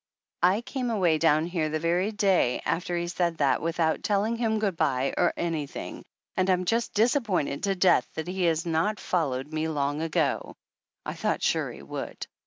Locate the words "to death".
7.61-8.07